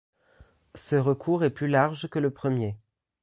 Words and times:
Ce 0.73 0.95
recours 0.95 1.43
est 1.43 1.51
plus 1.51 1.67
large 1.67 2.07
que 2.07 2.17
le 2.17 2.31
premier. 2.31 2.75